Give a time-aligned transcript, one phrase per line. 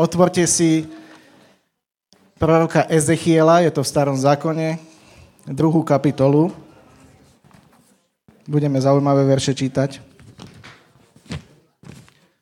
[0.00, 0.88] Otvorte si
[2.40, 4.80] proroka Ezechiela, je to v starom zákone,
[5.44, 6.56] druhú kapitolu.
[8.48, 10.00] Budeme zaujímavé verše čítať.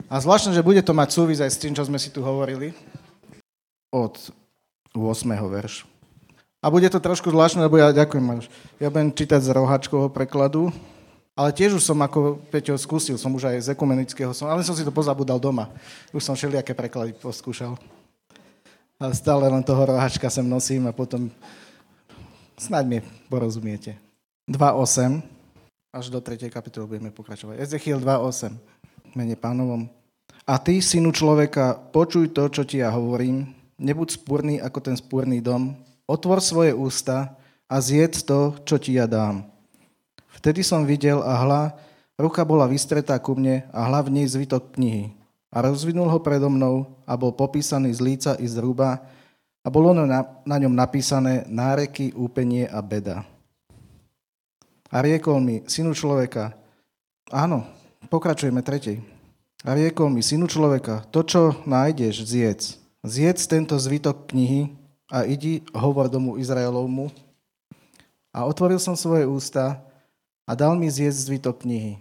[0.06, 2.70] A zvláštne, že bude to mať súvis aj s tým, čo sme si tu hovorili
[3.90, 4.14] od
[4.94, 5.26] 8.
[5.50, 5.90] veršu.
[6.62, 8.46] A bude to trošku zvláštne, lebo ja ďakujem.
[8.78, 10.70] Ja budem čítať z rohačkovho prekladu,
[11.38, 14.74] ale tiež už som ako Peťo skúsil, som už aj z ekumenického, som, ale som
[14.74, 15.70] si to pozabudal doma.
[16.10, 17.78] Už som všelijaké preklady poskúšal.
[18.98, 21.30] A stále len toho rohačka sem nosím a potom
[22.58, 22.98] snáď mi
[23.30, 23.94] porozumiete.
[24.50, 25.22] 2.8
[25.94, 26.50] až do 3.
[26.50, 27.62] kapitoly budeme pokračovať.
[27.62, 28.58] Ezechiel 2.8
[29.14, 29.86] mene pánovom.
[30.42, 33.54] A ty, synu človeka, počuj to, čo ti ja hovorím.
[33.78, 37.38] Nebuď spúrny ako ten spúrny dom, otvor svoje ústa
[37.70, 39.46] a zjedz to, čo ti ja dám.
[40.36, 41.62] Vtedy som videl a hla,
[42.20, 45.14] ruka bola vystretá ku mne a hla v nej zvytok knihy.
[45.48, 49.00] A rozvinul ho predo mnou a bol popísaný z líca i z hruba
[49.64, 53.24] a bolo na, na ňom napísané náreky, úpenie a beda.
[54.88, 56.56] A riekol mi, synu človeka,
[57.28, 57.64] áno,
[58.08, 59.00] pokračujeme tretej.
[59.64, 62.80] A riekol mi, synu človeka, to, čo nájdeš, zjedz.
[63.04, 64.72] Zjedz tento zvytok knihy
[65.12, 67.12] a idi, hovor domu Izraelovmu.
[68.32, 69.80] A otvoril som svoje ústa
[70.48, 72.00] a dal mi zjesť zvytok knihy.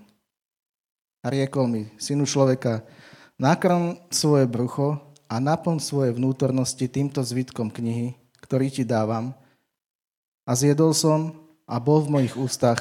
[1.20, 2.88] A riekol mi, synu človeka,
[3.36, 9.36] nakrm svoje brucho a naplň svoje vnútornosti týmto zvitkom knihy, ktorý ti dávam.
[10.48, 11.36] A zjedol som
[11.68, 12.80] a bol v mojich ústach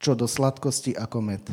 [0.00, 1.44] čo do sladkosti ako med.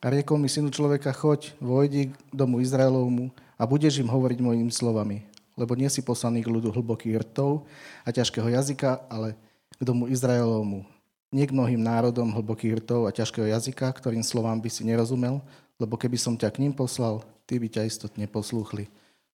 [0.00, 3.28] A riekol mi, synu človeka, choď, vojdi k domu Izraelovmu
[3.60, 7.68] a budeš im hovoriť mojimi slovami lebo nie si poslaný k ľudu hlbokých rtov
[8.04, 9.36] a ťažkého jazyka, ale
[9.76, 10.88] k domu Izraelovmu.
[11.32, 15.40] Nie k mnohým národom hlbokých rtov a ťažkého jazyka, ktorým slovám by si nerozumel,
[15.80, 18.86] lebo keby som ťa k ním poslal, ty by ťa istotne poslúchli.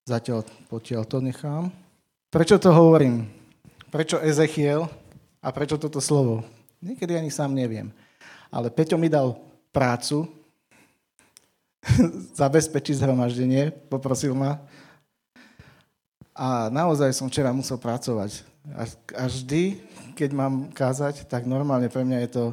[0.07, 1.75] Zatiaľ potiaľ to nechám.
[2.31, 3.27] Prečo to hovorím?
[3.91, 4.87] Prečo Ezechiel
[5.43, 6.47] a prečo toto slovo?
[6.79, 7.91] Niekedy ani sám neviem.
[8.49, 9.35] Ale Peťo mi dal
[9.75, 10.31] prácu,
[12.41, 14.63] zabezpečiť zhromaždenie, poprosil ma,
[16.39, 18.47] a naozaj som včera musel pracovať.
[18.77, 18.85] A,
[19.17, 19.81] a vždy,
[20.13, 22.45] keď mám kázať, tak normálne pre mňa je to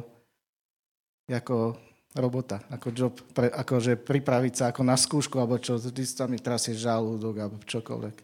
[1.28, 1.76] ako
[2.16, 6.40] robota, ako job, pre, akože pripraviť sa ako na skúšku, alebo čo, vždy sa mi
[6.40, 8.16] trasie žalúdok, alebo čokoľvek.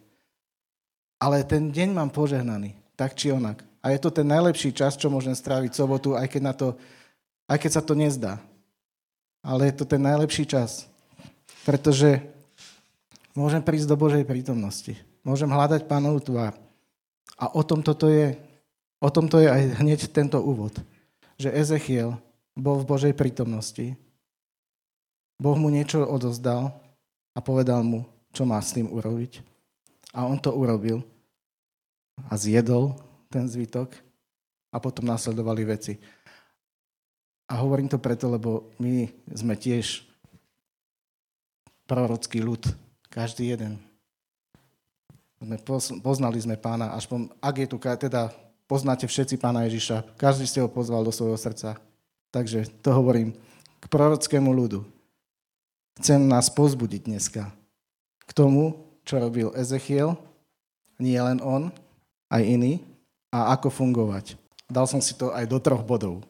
[1.21, 3.61] Ale ten deň mám požehnaný, tak či onak.
[3.83, 6.67] A je to ten najlepší čas, čo môžem stráviť sobotu, aj keď, na to,
[7.45, 8.39] aj keď sa to nezdá.
[9.43, 10.87] Ale je to ten najlepší čas,
[11.67, 12.23] pretože
[13.35, 14.95] môžem prísť do Božej prítomnosti.
[15.21, 16.62] Môžem hľadať pánovú tvár.
[17.37, 18.37] A o tom toto je.
[19.03, 20.75] O tom to je aj hneď tento úvod.
[21.35, 22.15] Že Ezechiel
[22.55, 23.97] bol v Božej prítomnosti.
[25.41, 26.71] Boh mu niečo odozdal
[27.33, 29.41] a povedal mu, čo má s tým urobiť.
[30.13, 31.01] A on to urobil.
[32.29, 32.95] A zjedol
[33.33, 33.97] ten zvytok
[34.69, 35.97] a potom následovali veci.
[37.49, 40.05] A hovorím to preto, lebo my sme tiež
[41.89, 42.63] prorocký ľud.
[43.09, 43.81] Každý jeden
[45.43, 45.59] sme
[45.99, 48.31] poznali sme pána, aspoň ak je tu, teda
[48.63, 51.75] poznáte všetci pána Ježiša, každý ste ho pozval do svojho srdca.
[52.31, 53.35] Takže to hovorím
[53.77, 54.87] k prorockému ľudu.
[55.99, 57.51] Chcem nás pozbudiť dneska
[58.23, 60.15] k tomu, čo robil Ezechiel,
[60.97, 61.69] nie len on,
[62.31, 62.81] aj iný,
[63.29, 64.39] a ako fungovať.
[64.71, 66.23] Dal som si to aj do troch bodov.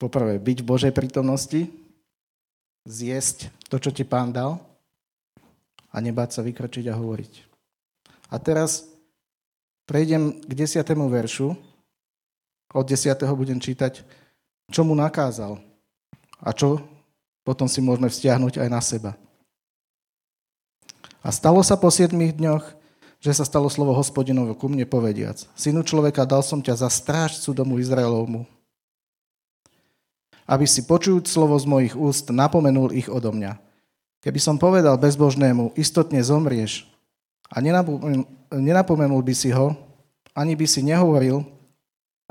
[0.00, 1.68] Poprvé, byť v Božej prítomnosti,
[2.88, 4.58] zjesť to, čo ti pán dal
[5.92, 7.51] a nebáť sa vykročiť a hovoriť.
[8.32, 8.88] A teraz
[9.84, 10.80] prejdem k 10.
[10.88, 11.52] veršu.
[12.72, 13.12] Od 10.
[13.36, 14.00] budem čítať,
[14.72, 15.60] čo mu nakázal
[16.40, 16.80] a čo
[17.44, 19.12] potom si môžeme vzťahnuť aj na seba.
[21.20, 22.64] A stalo sa po 7 dňoch,
[23.22, 25.44] že sa stalo slovo hospodinovo ku mne povediac.
[25.54, 28.48] Synu človeka, dal som ťa za strážcu domu Izraelovmu,
[30.48, 33.60] aby si počujúc slovo z mojich úst napomenul ich odo mňa.
[34.24, 36.91] Keby som povedal bezbožnému, istotne zomrieš,
[37.52, 37.60] a
[38.56, 39.76] nenapomenul by si ho,
[40.32, 41.44] ani by si nehovoril,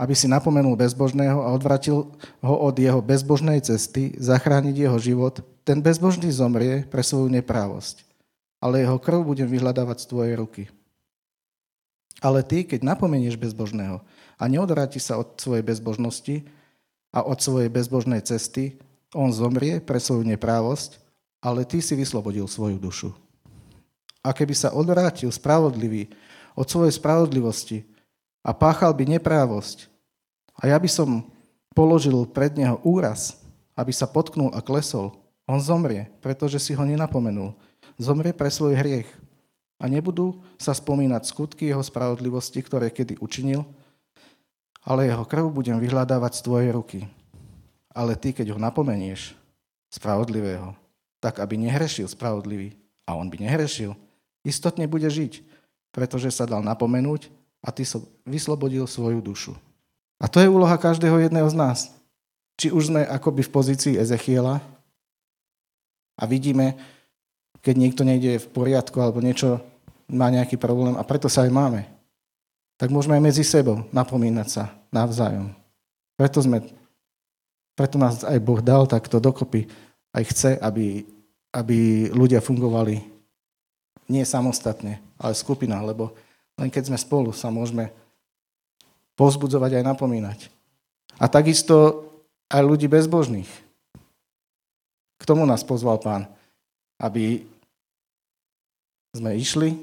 [0.02, 2.10] aby si napomenul bezbožného a odvratil
[2.42, 8.02] ho od jeho bezbožnej cesty, zachrániť jeho život, ten bezbožný zomrie pre svoju neprávosť,
[8.58, 10.64] ale jeho krv budem vyhľadávať z tvojej ruky.
[12.18, 14.02] Ale ty, keď napomenieš bezbožného
[14.42, 16.50] a neodvráti sa od svojej bezbožnosti
[17.14, 18.82] a od svojej bezbožnej cesty,
[19.14, 20.98] on zomrie pre svoju neprávosť,
[21.46, 23.14] ale ty si vyslobodil svoju dušu.
[24.22, 26.14] A keby sa odvrátil spravodlivý
[26.54, 27.84] od svojej spravodlivosti
[28.46, 29.90] a páchal by neprávosť,
[30.62, 31.26] a ja by som
[31.74, 33.42] položil pred neho úraz,
[33.74, 35.16] aby sa potknul a klesol,
[35.50, 37.58] on zomrie, pretože si ho nenapomenul.
[37.98, 39.10] Zomrie pre svoj hriech.
[39.82, 43.66] a nebudú sa spomínať skutky jeho spravodlivosti, ktoré kedy učinil,
[44.86, 47.00] ale jeho krv budem vyhľadávať z tvojej ruky.
[47.90, 49.34] Ale ty, keď ho napomenieš,
[49.90, 50.78] spravodlivého,
[51.18, 52.78] tak aby nehrešil spravodlivý,
[53.10, 53.98] a on by nehrešil,
[54.42, 55.42] istotne bude žiť,
[55.94, 57.30] pretože sa dal napomenúť
[57.62, 59.54] a ty so vyslobodil svoju dušu.
[60.22, 61.80] A to je úloha každého jedného z nás.
[62.58, 64.62] Či už sme akoby v pozícii Ezechiela
[66.14, 66.78] a vidíme,
[67.62, 69.62] keď niekto nejde v poriadku alebo niečo
[70.10, 71.82] má nejaký problém a preto sa aj máme,
[72.78, 75.54] tak môžeme aj medzi sebou napomínať sa navzájom.
[76.18, 76.66] Preto, sme,
[77.78, 79.70] preto nás aj Boh dal takto dokopy.
[80.12, 81.06] Aj chce, aby,
[81.54, 83.21] aby ľudia fungovali
[84.12, 86.12] nie samostatne, ale skupina, lebo
[86.60, 87.96] len keď sme spolu, sa môžeme
[89.16, 90.40] pozbudzovať aj napomínať.
[91.16, 92.04] A takisto
[92.52, 93.48] aj ľudí bezbožných.
[95.16, 96.28] K tomu nás pozval pán,
[97.00, 97.48] aby
[99.16, 99.80] sme išli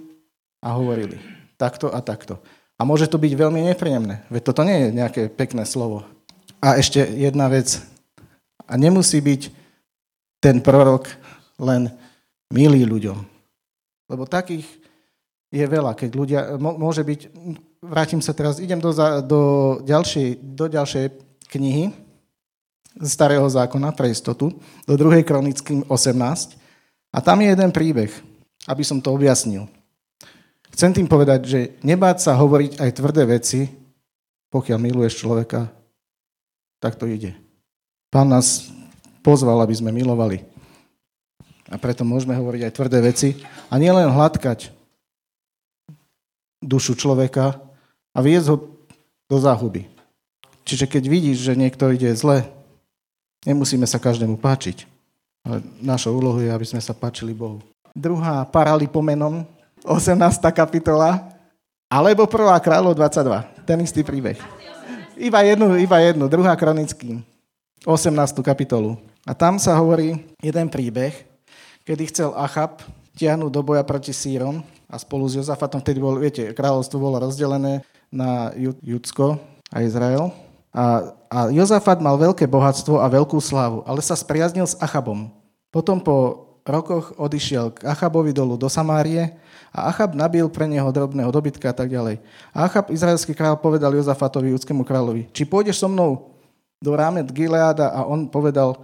[0.60, 1.16] a hovorili
[1.58, 2.38] takto a takto.
[2.78, 6.06] A môže to byť veľmi nepríjemné, veď toto nie je nejaké pekné slovo.
[6.62, 7.82] A ešte jedna vec.
[8.66, 9.50] A nemusí byť
[10.38, 11.10] ten prorok
[11.58, 11.90] len
[12.50, 13.37] milý ľuďom.
[14.08, 14.64] Lebo takých
[15.48, 17.20] je veľa, keď ľudia, môže byť,
[17.80, 18.92] vrátim sa teraz, idem do,
[19.24, 19.42] do,
[19.84, 21.04] ďalšej, do ďalšej
[21.48, 21.92] knihy
[22.98, 24.52] z starého zákona pre istotu,
[24.84, 25.24] do 2.
[25.24, 26.58] kronickým 18.
[27.14, 28.12] A tam je jeden príbeh,
[28.68, 29.64] aby som to objasnil.
[30.72, 33.60] Chcem tým povedať, že nebáť sa hovoriť aj tvrdé veci,
[34.52, 35.68] pokiaľ miluješ človeka,
[36.80, 37.32] tak to ide.
[38.12, 38.68] Pán nás
[39.24, 40.44] pozval, aby sme milovali.
[41.68, 43.28] A preto môžeme hovoriť aj tvrdé veci
[43.68, 44.72] a nielen hladkať
[46.64, 47.60] dušu človeka
[48.16, 48.56] a viesť ho
[49.28, 49.84] do záhuby.
[50.64, 52.44] Čiže keď vidíš, že niekto ide zle,
[53.44, 54.88] nemusíme sa každému páčiť.
[55.44, 57.60] Ale našou úlohou je, aby sme sa páčili Bohu.
[57.92, 59.44] Druhá paralipomenom
[59.84, 60.16] 18.
[60.52, 61.24] kapitola,
[61.88, 62.64] alebo 1.
[62.64, 63.64] kráľov 22.
[63.64, 64.36] Ten istý príbeh.
[65.16, 67.20] Iba jednu, iba jednu, druhá kronický,
[67.84, 68.12] 18.
[68.44, 68.96] kapitolu.
[69.28, 71.27] A tam sa hovorí jeden príbeh,
[71.88, 72.84] kedy chcel Achab
[73.16, 74.60] tiahnuť do boja proti Sírom
[74.92, 77.80] a spolu s Jozafatom, vtedy bol, viete, kráľovstvo bolo rozdelené
[78.12, 78.52] na
[78.84, 79.40] Judsko
[79.72, 80.28] a Izrael.
[80.68, 85.32] A, a Jozafat mal veľké bohatstvo a veľkú slávu, ale sa spriaznil s Achabom.
[85.72, 89.32] Potom po rokoch odišiel k Achabovi dolu do Samárie
[89.72, 92.20] a Achab nabil pre neho drobného dobytka a tak ďalej.
[92.52, 96.36] A Achab, izraelský král, povedal Jozafatovi, judskému kráľovi, či pôjdeš so mnou
[96.84, 98.76] do Rámet Gileáda a on povedal,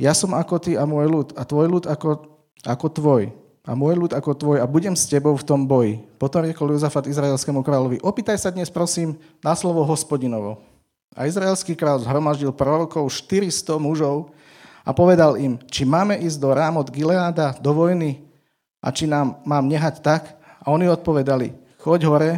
[0.00, 2.30] ja som ako ty a môj ľud a tvoj ľud ako,
[2.64, 3.22] ako tvoj
[3.64, 6.00] a môj ľud ako tvoj a budem s tebou v tom boji.
[6.16, 10.60] Potom riekol Jozafat izraelskému kráľovi, opýtaj sa dnes prosím na slovo hospodinovo.
[11.12, 14.30] A izraelský král zhromaždil prorokov 400 mužov
[14.86, 18.22] a povedal im, či máme ísť do Rámot Gileáda, do vojny
[18.80, 20.22] a či nám mám nehať tak?
[20.62, 21.52] A oni odpovedali,
[21.82, 22.32] choď hore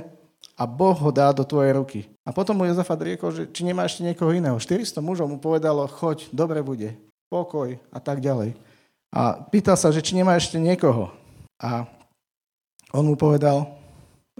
[0.57, 2.01] a Boh ho dá do tvojej ruky.
[2.23, 4.55] A potom mu Jozafat riekol, že či nemá ešte niekoho iného.
[4.55, 6.95] 400 mužov mu povedalo, choď, dobre bude,
[7.27, 8.55] pokoj a tak ďalej.
[9.13, 11.13] A pýtal sa, že či nemá ešte niekoho.
[11.61, 11.85] A
[12.97, 13.69] on mu povedal,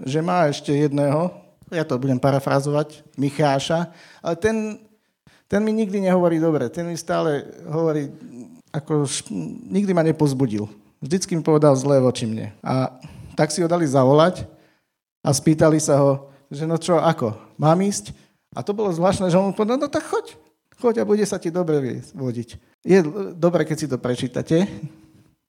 [0.01, 1.29] že má ešte jedného,
[1.69, 4.81] ja to budem parafrazovať, Micháša, ale ten,
[5.45, 8.09] ten mi nikdy nehovorí dobre, ten mi stále hovorí,
[8.73, 9.05] ako
[9.69, 10.65] nikdy ma nepozbudil.
[11.01, 12.53] Vždycky mi povedal zlé voči mne.
[12.65, 12.97] A
[13.37, 14.45] tak si ho dali zavolať
[15.21, 18.13] a spýtali sa ho, že no čo, ako, mám ísť?
[18.53, 20.37] A to bolo zvláštne, že on mu povedal, no tak choď,
[20.83, 22.49] choď a bude sa ti dobre vodiť.
[22.83, 22.99] Je
[23.31, 24.67] dobre, keď si to prečítate,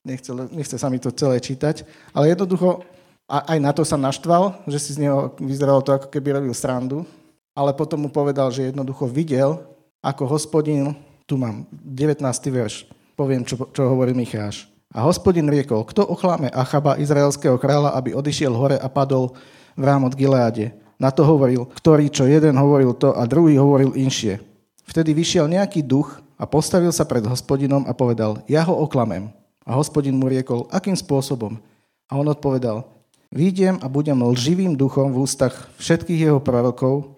[0.07, 1.83] nechce, nechce sa mi to celé čítať,
[2.15, 2.87] ale jednoducho
[3.27, 7.03] aj na to sa naštval, že si z neho vyzeralo to, ako keby robil srandu,
[7.51, 9.59] ale potom mu povedal, že jednoducho videl,
[9.99, 10.93] ako hospodin,
[11.25, 12.21] tu mám 19.
[12.53, 12.85] verš,
[13.17, 14.69] poviem, čo, čo hovorí Micháš.
[14.93, 19.33] A hospodin riekol, kto ochlame Achaba, izraelského kráľa, aby odišiel hore a padol
[19.75, 20.71] v Rámot Gileade.
[20.95, 24.39] Na to hovoril, ktorý čo jeden hovoril to a druhý hovoril inšie.
[24.85, 29.33] Vtedy vyšiel nejaký duch a postavil sa pred hospodinom a povedal, ja ho oklamem.
[29.65, 31.57] A hospodin mu riekol, akým spôsobom?
[32.05, 32.85] A on odpovedal,
[33.33, 37.17] výjdem a budem lživým duchom v ústach všetkých jeho prorokov.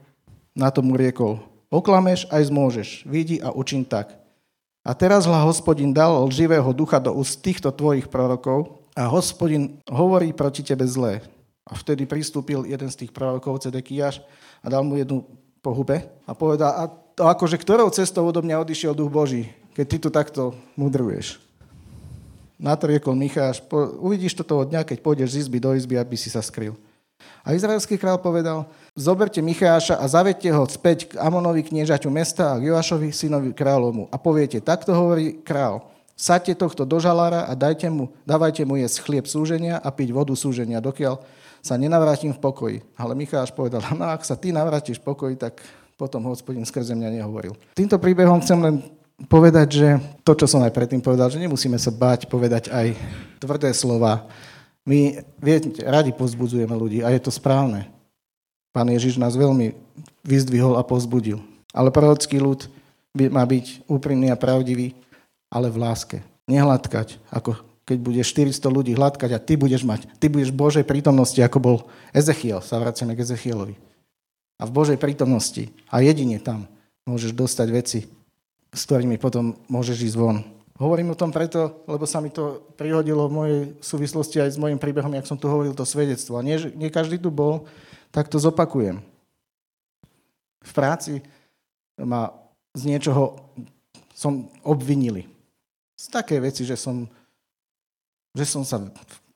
[0.55, 4.15] Na to mu riekol, oklameš aj zmôžeš, vidí a učin tak.
[4.88, 10.31] A teraz hľa hospodin dal lživého ducha do úst týchto tvojich prorokov a hospodin hovorí
[10.31, 11.19] proti tebe zlé.
[11.67, 14.24] A vtedy pristúpil jeden z tých prorokov, Cedekiaš,
[14.63, 15.27] a dal mu jednu
[15.59, 16.83] pohube a povedal, a
[17.17, 21.41] to akože ktorou cestou odo mňa odišiel duch Boží, keď ty tu takto mudruješ.
[22.62, 26.13] Na to Micháš, po, uvidíš to toho dňa, keď pôjdeš z izby do izby, aby
[26.13, 26.77] si sa skryl.
[27.41, 32.59] A izraelský král povedal, zoberte Micháša a zavedte ho späť k Amonovi kniežaťu mesta a
[32.62, 34.09] k Joášovi synovi kráľovmu.
[34.13, 35.89] A poviete, takto hovorí král.
[36.17, 40.33] Saďte tohto do žalára a dajte mu, dávajte mu jesť chlieb súženia a piť vodu
[40.33, 41.21] súženia, dokiaľ
[41.62, 42.77] sa nenavrátim v pokoji.
[42.97, 45.62] Ale Micháš povedal, no ak sa ty navrátiš v pokoji, tak
[45.97, 47.57] potom hospodin skrze mňa nehovoril.
[47.73, 48.75] Týmto príbehom chcem len
[49.25, 49.87] povedať, že
[50.21, 52.93] to, čo som aj predtým povedal, že nemusíme sa báť povedať aj
[53.41, 54.29] tvrdé slova.
[54.85, 57.89] My, viete, radi pozbudzujeme ľudí a je to správne.
[58.69, 59.73] Pán Ježiš nás veľmi
[60.21, 61.41] vyzdvihol a pozbudil.
[61.73, 62.69] Ale prorocký ľud
[63.33, 64.93] má byť úprimný a pravdivý,
[65.49, 66.17] ale v láske.
[66.45, 71.39] Nehladkať, ako keď bude 400 ľudí hladkať a ty budeš mať, ty budeš Božej prítomnosti,
[71.39, 71.77] ako bol
[72.11, 73.79] Ezechiel, sa vraciame k Ezechielovi.
[74.57, 76.65] A v Božej prítomnosti a jedine tam
[77.05, 77.99] môžeš dostať veci,
[78.73, 80.41] s ktorými potom môžeš ísť von.
[80.77, 84.77] Hovorím o tom preto, lebo sa mi to prihodilo v mojej súvislosti aj s mojim
[84.77, 86.37] príbehom, jak som tu hovoril, to svedectvo.
[86.37, 87.65] A nie, nie každý tu bol,
[88.13, 89.01] tak to zopakujem.
[90.61, 91.25] V práci
[91.97, 92.29] ma
[92.77, 93.41] z niečoho
[94.13, 95.25] som obvinili.
[95.97, 97.09] Z také veci, že som,
[98.37, 98.77] že som sa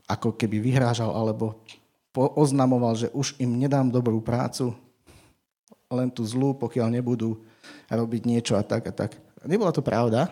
[0.06, 1.58] ako keby vyhrážal alebo
[2.14, 4.78] oznamoval, že už im nedám dobrú prácu,
[5.92, 7.38] len tú zlú, pokiaľ nebudú
[7.92, 9.20] robiť niečo a tak a tak.
[9.44, 10.32] Nebola to pravda,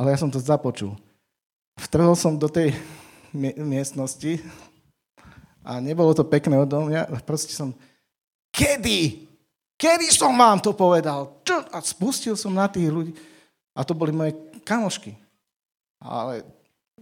[0.00, 0.96] ale ja som to započul.
[1.76, 2.72] Vtrhol som do tej
[3.60, 4.40] miestnosti
[5.62, 7.72] a nebolo to pekné odo mňa, proste som,
[8.52, 9.28] kedy?
[9.78, 11.42] Kedy som vám to povedal?
[11.42, 11.64] Čo?
[11.74, 13.12] A spustil som na tých ľudí.
[13.74, 15.18] A to boli moje kamošky.
[15.98, 16.46] Ale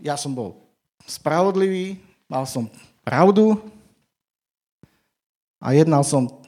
[0.00, 0.56] ja som bol
[1.04, 2.68] spravodlivý, mal som
[3.04, 3.58] pravdu
[5.60, 6.39] a jednal som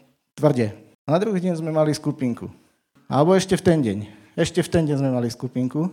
[0.42, 0.74] tvrde.
[1.06, 2.50] A na druhý deň sme mali skupinku.
[3.06, 3.98] Alebo ešte v ten deň.
[4.34, 5.86] Ešte v ten deň sme mali skupinku.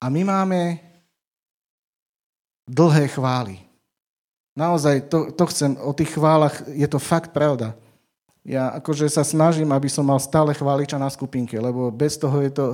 [0.00, 0.80] A my máme
[2.64, 3.60] dlhé chvály.
[4.56, 7.76] Naozaj, to, to chcem, o tých chválach je to fakt pravda.
[8.40, 12.48] Ja akože sa snažím, aby som mal stále chváliča na skupinke, lebo bez toho je
[12.48, 12.66] to,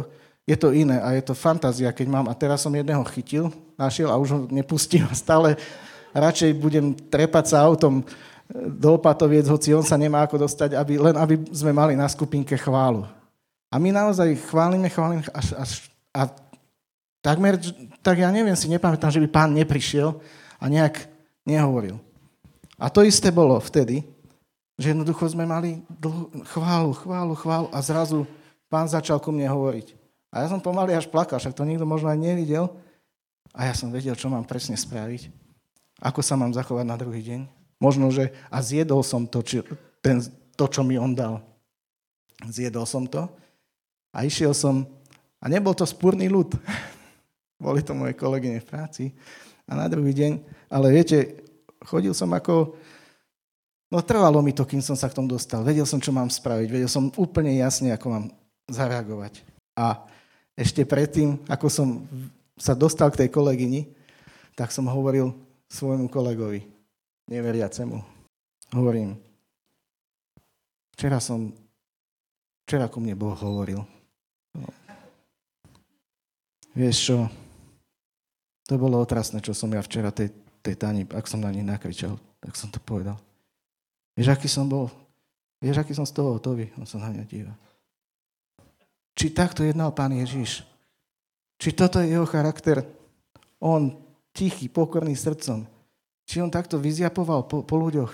[0.47, 2.26] je to iné a je to fantázia, keď mám.
[2.31, 5.59] A teraz som jedného chytil, našiel a už ho nepustím a stále
[6.15, 8.07] radšej budem trepať sa autom
[8.55, 12.55] do opatoviec, hoci on sa nemá ako dostať, aby, len aby sme mali na skupinke
[12.55, 13.03] chválu.
[13.67, 15.71] A my naozaj chválime, chválime až, až,
[16.15, 16.31] a
[17.19, 17.59] takmer,
[18.00, 20.15] tak ja neviem, si nepamätám, že by pán neprišiel
[20.62, 21.11] a nejak
[21.43, 21.99] nehovoril.
[22.79, 24.07] A to isté bolo vtedy,
[24.76, 28.29] že jednoducho sme mali dlhú, chválu, chválu, chválu a zrazu
[28.69, 29.97] pán začal ku mne hovoriť.
[30.31, 32.69] A ja som pomaly až plakal, však to nikto možno aj nevidel.
[33.57, 35.33] A ja som vedel, čo mám presne spraviť.
[36.05, 37.55] Ako sa mám zachovať na druhý deň.
[37.76, 39.61] Možno, že a zjedol som to, či,
[40.00, 40.25] ten,
[40.56, 41.45] to, čo mi on dal.
[42.49, 43.28] Zjedol som to
[44.12, 44.88] a išiel som,
[45.40, 46.56] a nebol to spúrny ľud.
[47.64, 49.04] Boli to moje kolegyne v práci.
[49.68, 50.33] A na druhý deň,
[50.73, 51.42] ale viete,
[51.85, 52.76] chodil som ako,
[53.87, 55.62] No trvalo mi to, kým som sa k tomu dostal.
[55.62, 56.68] Vedel som, čo mám spraviť.
[56.71, 58.26] Vedel som úplne jasne, ako mám
[58.66, 59.47] zareagovať.
[59.78, 60.02] A
[60.59, 61.88] ešte predtým, ako som
[62.59, 63.87] sa dostal k tej kolegyni,
[64.59, 65.37] tak som hovoril
[65.71, 66.66] svojmu kolegovi,
[67.30, 67.99] neveriacemu.
[68.75, 69.14] Hovorím,
[70.95, 71.54] včera som,
[72.66, 73.83] včera ku mne Boh hovoril.
[74.54, 74.68] No.
[76.75, 77.18] Vieš čo,
[78.66, 82.18] to bolo otrasné, čo som ja včera tej, tej Tani, ak som na nej nakričal,
[82.42, 83.18] tak som to povedal.
[84.18, 84.90] Vieš, aký som bol?
[85.62, 86.73] Vieš, aký som z toho hotový?
[86.80, 87.54] On sa na mňa díva.
[89.16, 90.64] Či takto jednal pán Ježiš?
[91.56, 92.85] Či toto je jeho charakter?
[93.56, 93.97] On
[94.37, 95.64] tichý, pokorný srdcom.
[96.26, 98.12] Či on takto vyziapoval po, po ľuďoch?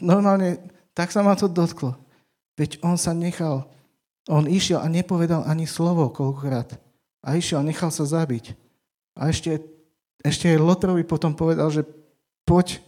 [0.00, 0.58] Normálne,
[0.96, 1.94] tak sa ma to dotklo.
[2.56, 3.68] Veď on sa nechal,
[4.26, 6.76] on išiel a nepovedal ani slovo koľkokrát.
[7.22, 8.56] A išiel a nechal sa zabiť.
[9.14, 9.60] A ešte,
[10.24, 11.86] ešte aj Lotrovi potom povedal, že
[12.48, 12.80] poď,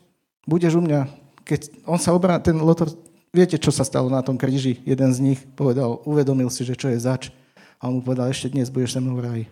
[0.49, 2.89] budeš u mňa keď on sa obrá, ten Lotor,
[3.31, 4.81] viete, čo sa stalo na tom kríži?
[4.89, 7.29] Jeden z nich povedal, uvedomil si, že čo je zač.
[7.79, 9.45] A on mu povedal, ešte dnes budeš sa mnou v raji.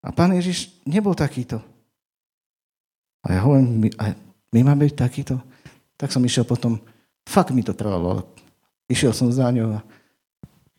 [0.00, 1.60] A pán Ježiš nebol takýto.
[3.20, 4.04] A ja hovorím, my, a
[4.56, 5.36] my máme byť takýto?
[6.00, 6.80] Tak som išiel potom,
[7.28, 8.24] fakt mi to trvalo,
[8.88, 9.80] išiel som za ňou a...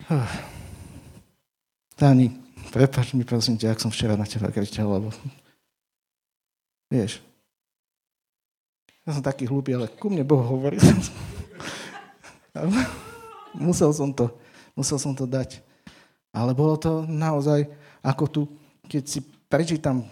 [0.10, 0.31] Uh,
[1.93, 2.33] Táni,
[2.74, 5.13] prepáč mi prosím ťa, ak som včera na teba kričal, lebo
[6.89, 7.21] vieš,
[9.05, 10.81] ja som taký hlúpy, ale ku mne Boh hovorí.
[13.57, 14.29] musel som to,
[14.77, 15.62] musel som to dať.
[16.31, 17.65] Ale bolo to naozaj
[18.01, 18.41] ako tu,
[18.88, 19.19] keď si
[19.51, 20.05] prečítam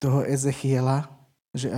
[0.00, 1.06] toho Ezechiela,
[1.50, 1.68] že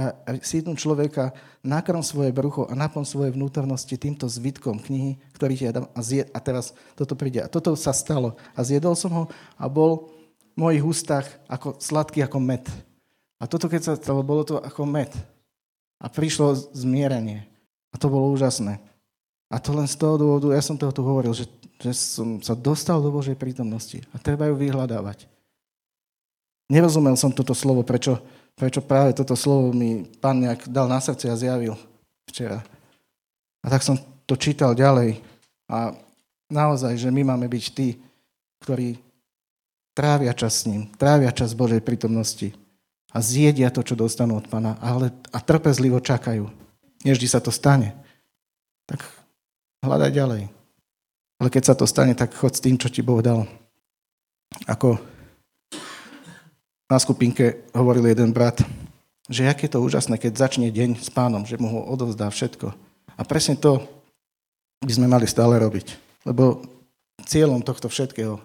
[0.45, 1.33] sídnu človeka
[1.64, 6.29] nakrm svoje brucho a naplň svoje vnútornosti týmto zvitkom knihy, ktorý ti dám a, zjed,
[6.31, 7.41] a teraz toto príde.
[7.41, 8.37] A toto sa stalo.
[8.52, 9.25] A zjedol som ho
[9.57, 10.12] a bol
[10.52, 12.64] v mojich ústach ako sladký ako med.
[13.41, 15.11] A toto, keď sa stalo, bolo to ako med.
[15.97, 17.49] A prišlo zmierenie.
[17.91, 18.76] A to bolo úžasné.
[19.49, 21.49] A to len z toho dôvodu, ja som toho tu hovoril, že,
[21.81, 25.32] že som sa dostal do Božej prítomnosti a treba ju vyhľadávať.
[26.73, 28.17] Nerozumel som toto slovo, prečo,
[28.57, 31.76] prečo práve toto slovo mi pán nejak dal na srdce a zjavil
[32.25, 32.64] včera.
[33.61, 35.21] A tak som to čítal ďalej
[35.69, 35.93] a
[36.49, 38.00] naozaj, že my máme byť tí,
[38.64, 38.97] ktorí
[39.93, 42.57] trávia čas s ním, trávia čas Božej prítomnosti
[43.12, 46.49] a zjedia to, čo dostanú od Pána, ale a trpezlivo čakajú.
[47.05, 47.93] Neždy sa to stane.
[48.88, 49.05] Tak
[49.85, 50.43] hľadaj ďalej.
[51.37, 53.45] Ale keď sa to stane, tak chod s tým, čo ti Boh dal.
[54.64, 54.97] Ako
[56.93, 58.61] na skupinke hovoril jeden brat,
[59.25, 62.69] že aké je to úžasné, keď začne deň s pánom, že mu ho odovzdá všetko.
[63.17, 63.81] A presne to
[64.85, 65.97] by sme mali stále robiť.
[66.29, 66.61] Lebo
[67.25, 68.37] cieľom tohto všetkého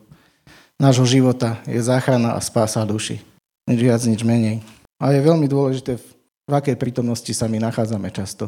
[0.80, 3.20] nášho života je záchrana a spása duši.
[3.68, 4.64] Nič viac, nič menej.
[4.96, 6.00] A je veľmi dôležité,
[6.48, 8.48] v akej prítomnosti sa my nachádzame často.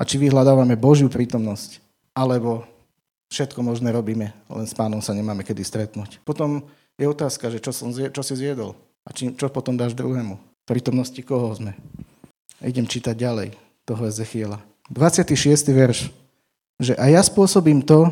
[0.00, 1.84] A či vyhľadávame Božiu prítomnosť,
[2.16, 2.64] alebo
[3.28, 6.24] všetko možné robíme, len s pánom sa nemáme kedy stretnúť.
[6.24, 6.64] Potom
[6.98, 8.74] je otázka, že čo, som, čo si zjedol
[9.06, 10.34] a či, čo potom dáš druhému.
[10.36, 11.72] V prítomnosti koho sme.
[12.58, 13.54] Idem čítať ďalej
[13.86, 14.58] toho Ezechiela.
[14.90, 15.32] 26.
[15.70, 16.10] verš.
[16.82, 18.10] Že a ja spôsobím to,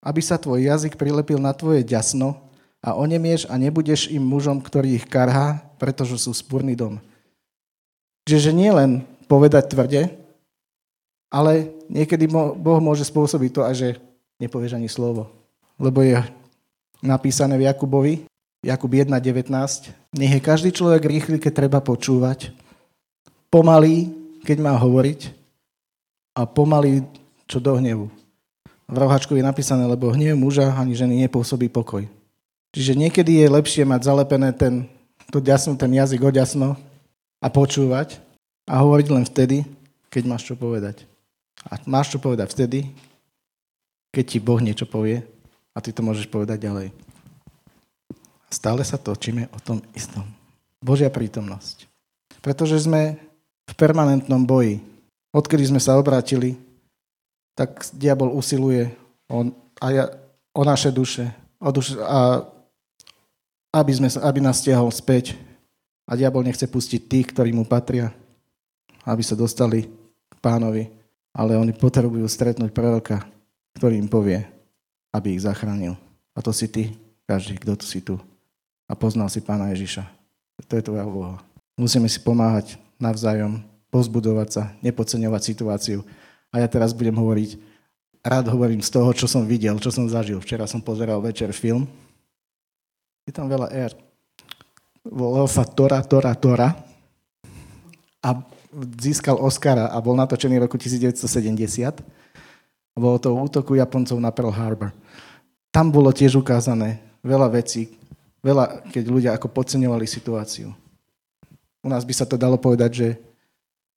[0.00, 2.40] aby sa tvoj jazyk prilepil na tvoje ďasno
[2.80, 6.98] a onemieš a nebudeš im mužom, ktorý ich karhá, pretože sú spúrny dom.
[8.26, 10.02] Čiže nie len povedať tvrde,
[11.30, 13.88] ale niekedy Boh môže spôsobiť to, že
[14.38, 15.30] nepovieš ani slovo.
[15.76, 16.22] Lebo je
[17.02, 18.14] napísané v Jakubovi,
[18.66, 19.46] Jakub 1.19,
[20.16, 22.50] nech je každý človek rýchly, keď treba počúvať,
[23.46, 24.10] pomalý,
[24.42, 25.30] keď má hovoriť
[26.34, 27.06] a pomalý,
[27.46, 28.10] čo do hnevu.
[28.86, 32.06] V rohačku je napísané, lebo hnev muža ani ženy nepôsobí pokoj.
[32.74, 34.90] Čiže niekedy je lepšie mať zalepené ten,
[35.30, 36.74] to ďasno, ten jazyk oďasno
[37.38, 38.18] a počúvať
[38.66, 39.62] a hovoriť len vtedy,
[40.10, 41.06] keď máš čo povedať.
[41.70, 42.90] A máš čo povedať vtedy,
[44.10, 45.35] keď ti Boh niečo povie
[45.76, 46.88] a ty to môžeš povedať ďalej.
[48.48, 50.24] Stále sa točíme o tom istom.
[50.80, 51.84] Božia prítomnosť.
[52.40, 53.20] Pretože sme
[53.68, 54.80] v permanentnom boji.
[55.36, 56.56] Odkedy sme sa obrátili,
[57.52, 58.88] tak diabol usiluje
[59.28, 60.04] o, a ja,
[60.56, 61.28] o naše duše,
[61.60, 62.48] o duše a
[63.76, 65.36] aby, sme, aby nás stiahol späť.
[66.08, 68.14] A diabol nechce pustiť tých, ktorí mu patria,
[69.04, 69.90] aby sa dostali
[70.30, 70.96] k pánovi
[71.36, 73.20] ale oni potrebujú stretnúť proroka,
[73.76, 74.48] ktorý im povie,
[75.12, 75.98] aby ich zachránil.
[76.36, 76.92] A to si ty,
[77.24, 78.16] každý, kto tu si tu.
[78.86, 80.06] A poznal si pána Ježiša.
[80.68, 81.38] To je tvoja úloha.
[81.76, 83.60] Musíme si pomáhať navzájom,
[83.92, 86.00] pozbudovať sa, nepodceňovať situáciu.
[86.52, 87.60] A ja teraz budem hovoriť,
[88.24, 90.40] rád hovorím z toho, čo som videl, čo som zažil.
[90.40, 91.84] Včera som pozeral večer film.
[93.26, 93.92] Je tam veľa R.
[95.06, 96.72] Volal sa Tora, Tora, Tora.
[98.22, 98.28] A
[98.98, 102.02] získal Oscara a bol natočený v roku 1970.
[102.96, 104.90] Bolo to útoku Japoncov na Pearl Harbor.
[105.68, 107.92] Tam bolo tiež ukázané veľa vecí,
[108.40, 110.72] veľa, keď ľudia ako podceňovali situáciu.
[111.84, 113.08] U nás by sa to dalo povedať, že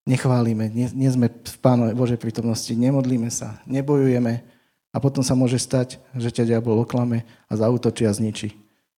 [0.04, 4.44] nechválime, nie, nie sme v Pánu Božej prítomnosti, nemodlíme sa, nebojujeme
[4.92, 8.52] a potom sa môže stať, že ťa diabol oklame a zautočí a zničí.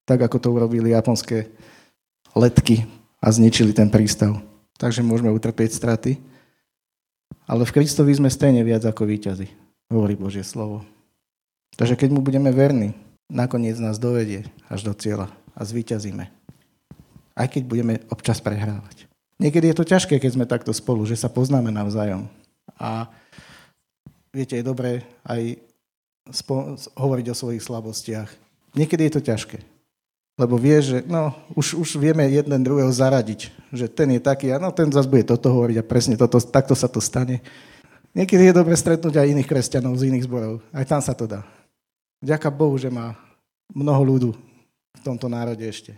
[0.10, 1.54] Tak ako to urobili japonské
[2.34, 2.90] letky
[3.22, 4.42] a zničili ten prístav
[4.82, 6.18] takže môžeme utrpieť straty.
[7.46, 9.46] Ale v Kristovi sme stejne viac ako víťazi,
[9.92, 10.88] hovorí Božie slovo.
[11.76, 12.96] Takže keď mu budeme verní,
[13.28, 16.32] nakoniec nás dovedie až do cieľa a zvíťazíme.
[17.36, 19.08] Aj keď budeme občas prehrávať.
[19.42, 22.30] Niekedy je to ťažké, keď sme takto spolu, že sa poznáme navzájom.
[22.78, 23.10] A
[24.30, 25.58] viete, je dobré aj
[26.30, 28.30] spo- hovoriť o svojich slabostiach.
[28.78, 29.58] Niekedy je to ťažké.
[30.40, 34.62] Lebo vie, že no, už, už vieme jeden druhého zaradiť, že ten je taký a
[34.62, 37.44] no, ten zase bude toto hovoriť a presne toto, takto sa to stane.
[38.12, 40.60] Niekedy je dobre stretnúť aj iných kresťanov z iných zborov.
[40.76, 41.47] Aj tam sa to dá.
[42.19, 43.15] Ďaká Bohu, že má
[43.71, 44.32] mnoho ľudu
[44.91, 45.95] v tomto národe ešte.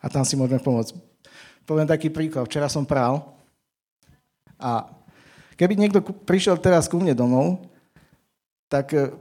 [0.00, 0.96] A tam si môžeme pomôcť.
[1.68, 2.48] Poviem taký príklad.
[2.48, 3.36] Včera som prál
[4.56, 4.88] a
[5.60, 7.60] keby niekto prišiel teraz ku mne domov
[8.72, 9.12] tak, e,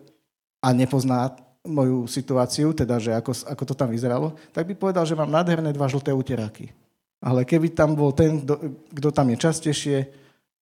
[0.64, 1.36] a nepozná
[1.68, 5.76] moju situáciu, teda, že ako, ako to tam vyzeralo, tak by povedal, že mám nádherné
[5.76, 6.72] dva žlté uteráky.
[7.20, 8.48] Ale keby tam bol ten,
[8.96, 9.98] kto tam je častejšie,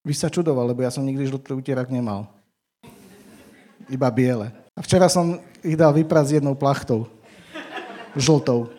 [0.06, 2.30] by sa čudoval, lebo ja som nikdy žltý utierak nemal.
[3.90, 4.54] Iba biele.
[4.78, 7.10] A včera som ich dal vyprať s jednou plachtou.
[8.14, 8.70] Žltou.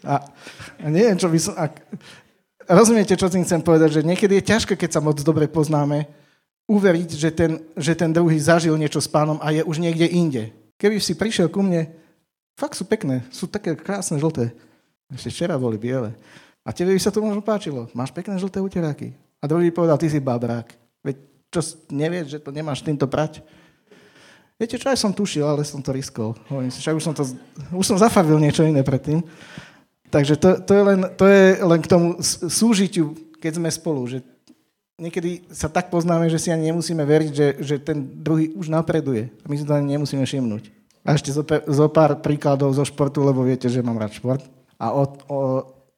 [0.00, 0.24] A,
[0.80, 1.52] a neviem, čo by som...
[1.60, 1.76] Ak,
[2.64, 4.00] rozumiete, čo tým chcem povedať?
[4.00, 6.08] Že niekedy je ťažké, keď sa moc dobre poznáme,
[6.64, 10.54] uveriť, že ten, že ten druhý zažil niečo s pánom a je už niekde inde.
[10.80, 11.92] Keby si prišiel ku mne,
[12.56, 14.56] fakt sú pekné, sú také krásne žlté.
[15.12, 16.16] Ešte včera boli biele.
[16.64, 17.88] A tebe by sa to možno páčilo.
[17.96, 19.16] Máš pekné žlté uteráky.
[19.40, 20.76] A druhý povedal, ty si babrák.
[21.00, 21.16] Veď
[21.48, 23.40] čo nevieš, že to nemáš týmto prať?
[24.60, 26.36] Viete čo, aj som tušil, ale som to riskol.
[26.52, 27.24] Hovorím si, však už som, to,
[27.72, 29.24] už som zafavil niečo iné predtým.
[30.12, 32.20] Takže to, to, je len, to je len k tomu
[32.52, 34.20] súžitiu, keď sme spolu, že
[35.00, 39.32] niekedy sa tak poznáme, že si ani nemusíme veriť, že, že ten druhý už napreduje.
[39.32, 40.68] A my si to ani nemusíme všimnúť.
[41.08, 44.44] A ešte zo, zo pár príkladov zo športu, lebo viete, že mám rád šport.
[44.76, 45.36] A, o, o,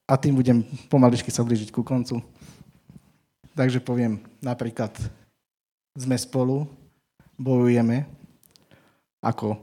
[0.06, 2.20] a tým budem pomaličky sa blížiť ku koncu.
[3.52, 4.92] Takže poviem napríklad,
[5.92, 6.64] sme spolu,
[7.36, 8.08] bojujeme,
[9.20, 9.60] ako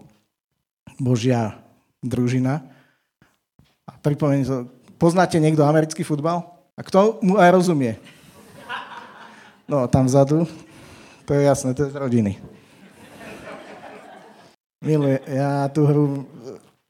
[1.02, 1.58] Božia
[2.00, 2.62] družina.
[3.90, 4.58] A pripomeň to,
[5.02, 6.46] poznáte niekto americký futbal?
[6.78, 7.98] A kto mu aj rozumie?
[9.70, 10.50] No, tam vzadu,
[11.30, 12.42] to je jasné, to je z rodiny.
[14.82, 16.26] Miluje, ja tú hru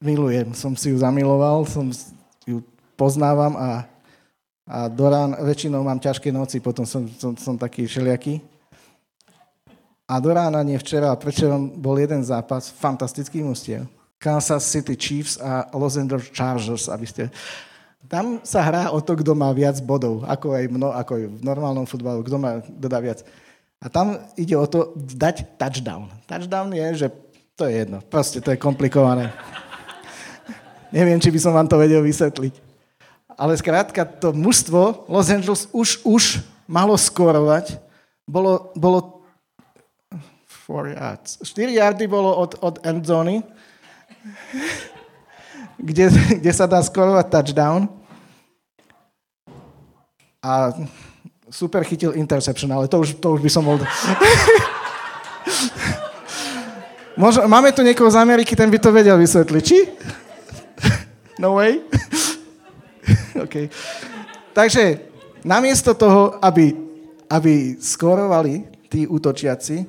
[0.00, 1.92] milujem, som si ju zamiloval, som
[2.48, 2.64] ju
[3.00, 3.88] poznávam a,
[4.68, 8.44] a do rán väčšinou mám ťažké noci, potom som, som, som taký všelijaký.
[10.04, 11.48] A do rána, nie včera, prečo
[11.80, 13.88] bol jeden zápas, fantastický mustiev.
[14.20, 17.22] Kansas City Chiefs a Los Angeles Chargers, aby ste...
[18.10, 21.40] Tam sa hrá o to, kto má viac bodov, ako aj, mno, ako aj v
[21.46, 23.22] normálnom futbalu, kto má, kto dá viac.
[23.80, 26.10] A tam ide o to dať touchdown.
[26.26, 27.08] Touchdown je, že
[27.54, 29.30] to je jedno, proste to je komplikované.
[30.90, 32.69] Neviem, či by som vám to vedel vysvetliť.
[33.40, 37.80] Ale skrátka, to mužstvo Los Angeles už, už malo skorovať.
[38.28, 39.24] Bolo, bolo
[40.68, 41.40] 4 yards.
[41.40, 43.40] 4 yardy bolo od, od endzóny,
[45.88, 47.88] kde, kde sa dá skorovať touchdown.
[50.44, 50.76] A
[51.48, 53.80] super chytil interception, ale to už, to už by som bol...
[57.48, 59.64] Máme tu niekoho z Ameriky, ten by to vedel vysvetliť.
[59.64, 59.78] Či?
[61.40, 61.80] No way?
[63.44, 63.70] OK.
[64.50, 64.98] Takže
[65.46, 66.74] namiesto toho, aby,
[67.30, 69.86] aby skorovali tí útočiaci,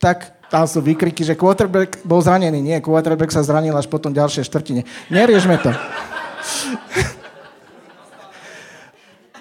[0.00, 2.58] tak tam sú výkriky, že quarterback bol zranený.
[2.58, 4.82] Nie, quarterback sa zranil až potom ďalšie štvrtine.
[5.12, 5.70] Neriežme to.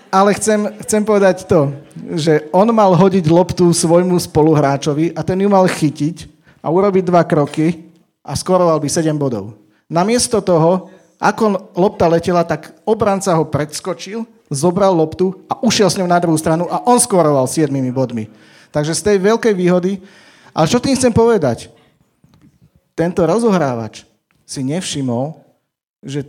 [0.09, 1.69] Ale chcem, chcem povedať to,
[2.17, 6.25] že on mal hodiť loptu svojmu spoluhráčovi a ten ju mal chytiť
[6.65, 7.93] a urobiť dva kroky
[8.25, 9.53] a skoroval by 7 bodov.
[9.85, 16.07] Namiesto toho, ako lopta letela, tak obranca ho predskočil, zobral loptu a ušiel s ňou
[16.07, 18.31] na druhú stranu a on skoroval 7 bodmi.
[18.71, 19.99] Takže z tej veľkej výhody
[20.53, 21.69] ale čo tým chcem povedať?
[22.97, 24.03] Tento rozohrávač
[24.43, 25.37] si nevšimol,
[26.03, 26.25] že,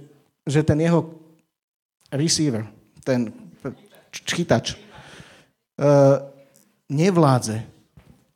[0.46, 1.18] že ten jeho
[2.12, 2.68] receiver,
[3.03, 3.33] ten
[4.12, 4.76] chytač,
[5.79, 6.22] uh,
[6.87, 7.64] nevládze.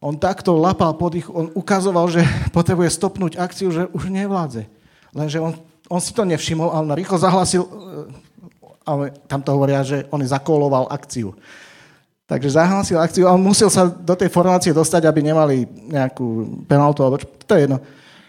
[0.03, 4.67] On takto lapal pod ich, on ukazoval, že potrebuje stopnúť akciu, že už nevládze.
[5.15, 5.55] Lenže on,
[5.89, 8.09] on si to nevšimol, ale rýchlo zahlasil, uh,
[8.85, 11.33] ale tam to hovoria, že on zakoloval akciu.
[12.25, 17.21] Takže zahlásil akciu on musel sa do tej formácie dostať, aby nemali nejakú penaltu, alebo
[17.21, 17.79] čo, to je jedno.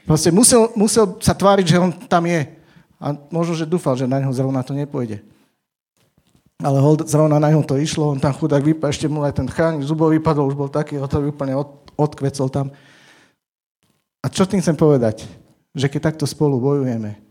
[0.03, 2.43] Proste musel, musel sa tváriť, že on tam je.
[2.99, 5.23] A možno, že dúfal, že na neho zrovna to nepôjde.
[6.59, 9.47] Ale hold, zrovna na neho to išlo, on tam chudák vypadol, ešte mu aj ten
[9.47, 11.67] chráň zubov vypadol, už bol taký, to úplne od,
[11.99, 12.71] odkvecol tam.
[14.23, 15.27] A čo tým chcem povedať?
[15.75, 17.24] Že keď takto spolu bojujeme,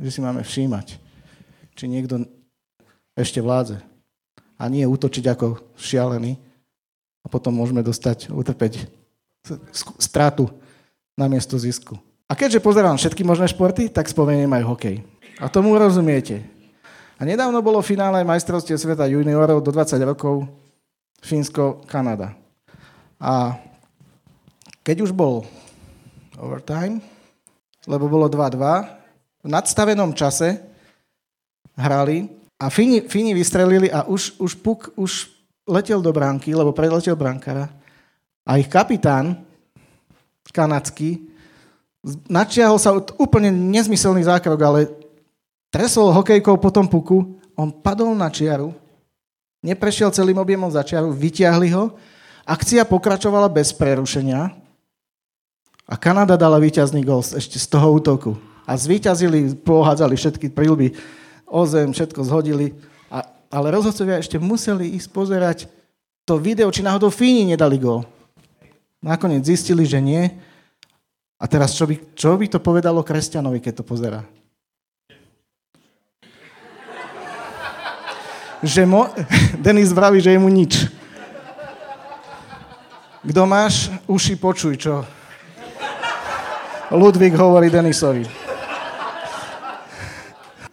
[0.00, 0.96] že si máme všímať,
[1.76, 2.24] či niekto
[3.12, 3.84] ešte vládze
[4.56, 6.40] a nie útočiť ako šialený.
[7.20, 8.88] A potom môžeme dostať, utrpeť
[10.00, 10.48] stratu
[11.12, 12.00] na miesto zisku.
[12.24, 14.96] A keďže pozerám všetky možné športy, tak spomeniem aj hokej.
[15.36, 16.40] A tomu rozumiete.
[17.20, 20.48] A nedávno bolo finále majstrovstie sveta juniorov do 20 rokov
[21.20, 22.32] Fínsko-Kanada.
[23.20, 23.60] A
[24.80, 25.44] keď už bol
[26.40, 27.04] overtime,
[27.84, 28.99] lebo bolo 2-2,
[29.40, 30.60] v nadstavenom čase
[31.76, 32.28] hrali
[32.60, 35.32] a Fíni, Fíni vystrelili a už, už puk už
[35.64, 37.72] letel do bránky, lebo predletel brankára.
[38.44, 39.46] A ich kapitán,
[40.50, 41.30] kanadský,
[42.26, 44.80] načiahol sa úplne nezmyselný zákrok, ale
[45.70, 48.74] tresol hokejkou po tom puku, on padol na čiaru,
[49.62, 51.94] neprešiel celým objemom za čiaru, vyťahli ho,
[52.48, 54.50] akcia pokračovala bez prerušenia
[55.86, 58.49] a Kanada dala víťazný gol ešte z toho útoku.
[58.70, 60.94] A zvíťazili, pohádzali všetky prílby
[61.50, 62.70] o zem, všetko zhodili.
[63.10, 65.58] A, ale rozhodcovia ešte museli ísť pozerať
[66.22, 68.06] to video, či náhodou Fíni nedali gol.
[69.02, 70.30] Nakoniec zistili, že nie.
[71.34, 74.22] A teraz čo by, čo by to povedalo kresťanovi, keď to pozera?
[78.62, 79.10] Že mo...
[79.66, 80.86] Denis vraví, že je mu nič.
[83.26, 85.02] Kto máš uši, počuj, čo
[86.94, 88.49] Ludvík hovorí Denisovi.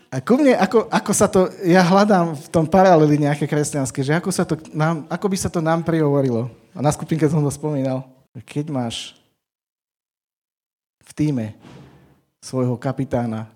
[0.08, 4.16] A ku mne, ako, ako sa to, ja hľadám v tom paralely nejaké kresťanské, že
[4.16, 6.48] ako, sa to nám, ako by sa to nám prihovorilo.
[6.72, 8.08] A na skupinke som to spomínal.
[8.48, 9.20] Keď máš
[11.04, 11.46] v týme
[12.40, 13.52] svojho kapitána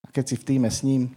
[0.00, 1.12] a keď si v týme s ním,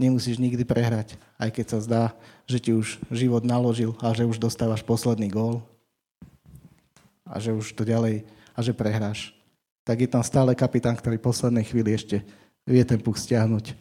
[0.00, 2.04] nemusíš nikdy prehrať, aj keď sa zdá,
[2.48, 5.60] že ti už život naložil a že už dostávaš posledný gól
[7.28, 8.24] a že už to ďalej
[8.56, 9.36] a že prehráš.
[9.84, 12.24] Tak je tam stále kapitán, ktorý v poslednej chvíli ešte
[12.68, 13.72] vie ten puk stiahnuť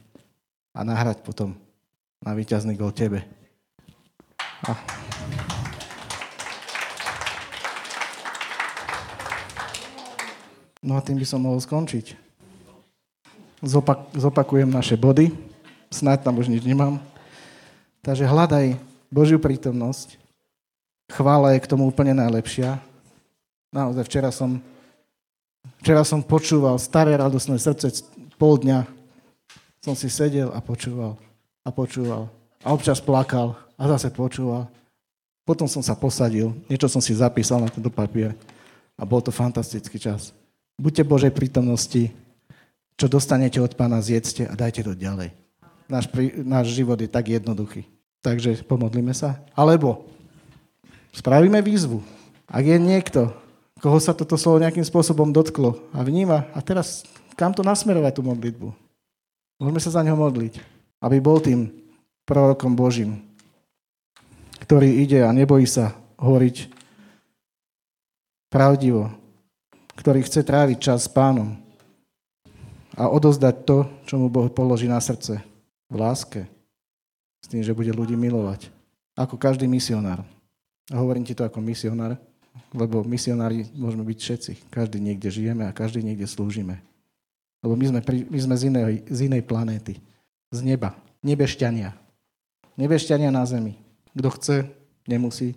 [0.71, 1.51] a nahrať potom
[2.23, 3.27] na víťazný gol tebe.
[4.63, 4.71] A...
[10.79, 12.15] No a tým by som mohol skončiť.
[13.59, 15.35] Zopak- zopakujem naše body.
[15.91, 17.03] Snáď tam už nič nemám.
[17.99, 18.79] Takže hľadaj
[19.11, 20.15] Božiu prítomnosť.
[21.11, 22.79] Chvála je k tomu úplne najlepšia.
[23.71, 24.63] Naozaj, včera som,
[25.83, 28.85] včera som počúval staré radosné srdce pol dňa
[29.81, 31.17] som si sedel a počúval
[31.65, 32.29] a počúval.
[32.63, 34.69] A občas plakal a zase počúval.
[35.43, 38.35] Potom som sa posadil, niečo som si zapísal na tento papier
[38.95, 40.35] a bol to fantastický čas.
[40.77, 42.11] Buďte Božej prítomnosti,
[42.97, 45.33] čo dostanete od pána, zjedzte a dajte to ďalej.
[45.87, 46.05] Náš,
[46.43, 47.87] náš život je tak jednoduchý.
[48.19, 49.39] Takže pomodlíme sa.
[49.55, 50.09] Alebo
[51.15, 52.03] spravíme výzvu.
[52.49, 53.31] Ak je niekto,
[53.79, 58.25] koho sa toto slovo nejakým spôsobom dotklo a vníma, a teraz kam to nasmerovať, tú
[58.25, 58.67] modlitbu?
[59.61, 60.57] Môžeme sa za neho modliť,
[61.05, 61.69] aby bol tým
[62.25, 63.21] prorokom Božím,
[64.65, 66.73] ktorý ide a nebojí sa hovoriť
[68.49, 69.13] pravdivo,
[69.95, 71.55] ktorý chce tráviť čas s pánom
[72.97, 73.77] a odozdať to,
[74.09, 75.37] čo mu Boh položí na srdce
[75.87, 76.49] v láske,
[77.41, 78.73] s tým, že bude ľudí milovať.
[79.13, 80.25] Ako každý misionár.
[80.89, 82.17] A hovorím ti to ako misionár,
[82.73, 84.51] lebo misionári môžeme byť všetci.
[84.73, 86.81] Každý niekde žijeme a každý niekde slúžime.
[87.67, 87.99] Lebo my sme,
[88.31, 89.99] my sme z, inej, z inej planéty.
[90.55, 90.95] Z neba.
[91.19, 91.91] Nebešťania.
[92.79, 93.75] Nebešťania na zemi.
[94.15, 94.55] Kto chce,
[95.03, 95.51] nemusí.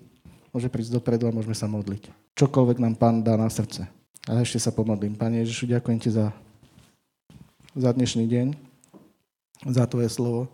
[0.51, 2.11] Môže prísť dopredu a môžeme sa modliť.
[2.35, 3.87] Čokoľvek nám Pán dá na srdce.
[4.27, 5.15] A ešte sa pomodlím.
[5.15, 6.27] Pane Ježišu, ďakujem Ti za,
[7.79, 8.59] za dnešný deň,
[9.71, 10.51] za Tvoje slovo,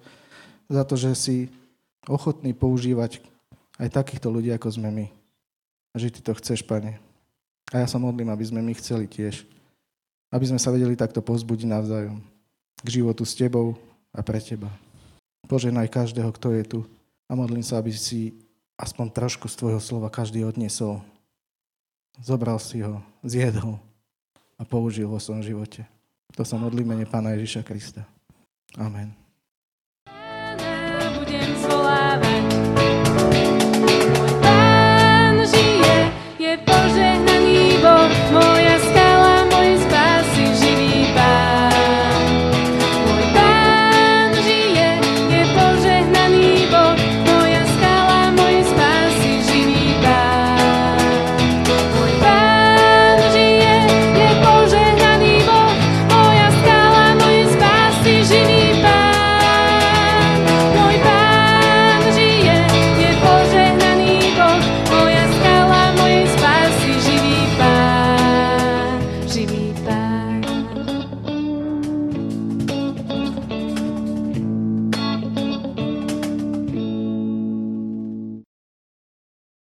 [0.68, 1.36] za to, že si
[2.04, 3.24] ochotný používať
[3.80, 5.06] aj takýchto ľudí, ako sme my.
[5.90, 7.00] A že Ty to chceš, Pane.
[7.72, 9.55] A ja sa modlím, aby sme my chceli tiež
[10.36, 12.20] aby sme sa vedeli takto pozbudiť navzájom
[12.84, 13.72] k životu s Tebou
[14.12, 14.68] a pre Teba.
[15.48, 16.80] Poženaj každého, kto je tu
[17.24, 18.36] a modlím sa, aby si
[18.76, 21.00] aspoň trošku z Tvojho slova každý odniesol.
[22.20, 23.80] Zobral si ho, zjedol
[24.60, 25.88] a použil vo svojom živote.
[26.36, 28.04] To sa modlíme, Pána Ježiša Krista.
[28.76, 29.25] Amen.